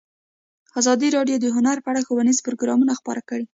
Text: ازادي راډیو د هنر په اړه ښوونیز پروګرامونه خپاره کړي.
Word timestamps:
ازادي 0.79 1.07
راډیو 1.17 1.37
د 1.41 1.45
هنر 1.55 1.77
په 1.81 1.89
اړه 1.91 2.05
ښوونیز 2.07 2.37
پروګرامونه 2.45 2.93
خپاره 2.99 3.21
کړي. 3.29 3.45